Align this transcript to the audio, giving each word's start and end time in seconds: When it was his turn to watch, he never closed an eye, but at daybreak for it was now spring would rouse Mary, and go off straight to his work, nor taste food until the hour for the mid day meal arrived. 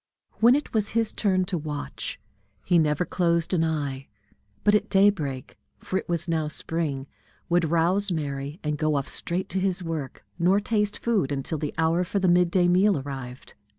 When 0.39 0.55
it 0.55 0.73
was 0.73 0.89
his 0.97 1.13
turn 1.13 1.45
to 1.45 1.59
watch, 1.59 2.19
he 2.65 2.79
never 2.79 3.05
closed 3.05 3.53
an 3.53 3.63
eye, 3.63 4.07
but 4.63 4.73
at 4.73 4.89
daybreak 4.89 5.59
for 5.77 5.95
it 5.99 6.09
was 6.09 6.27
now 6.27 6.47
spring 6.47 7.05
would 7.49 7.69
rouse 7.69 8.11
Mary, 8.11 8.59
and 8.63 8.79
go 8.79 8.95
off 8.95 9.07
straight 9.07 9.47
to 9.49 9.59
his 9.59 9.83
work, 9.83 10.25
nor 10.39 10.59
taste 10.59 10.97
food 10.97 11.31
until 11.31 11.59
the 11.59 11.75
hour 11.77 12.03
for 12.03 12.17
the 12.17 12.27
mid 12.27 12.49
day 12.49 12.67
meal 12.67 12.97
arrived. 12.97 13.53